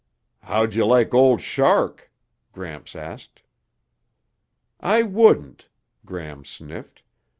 "How'd 0.41 0.73
you 0.73 0.87
like 0.87 1.13
Old 1.13 1.41
Shark?" 1.41 2.11
Gramps 2.53 2.95
asked. 2.95 3.43
"I 4.79 5.03
wouldn't," 5.03 5.67
Gram 6.07 6.43
sniffed. 6.43 7.03